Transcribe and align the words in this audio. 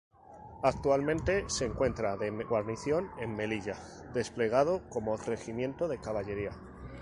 Actualmente, 0.63 1.43
se 1.47 1.65
encuentra 1.65 2.17
de 2.17 2.31
guarnición 2.31 3.11
en 3.19 3.35
Melilla, 3.35 3.75
desplegado 4.15 4.81
como 4.89 5.15
regimiento 5.15 5.87
de 5.87 5.99
caballería. 6.01 6.53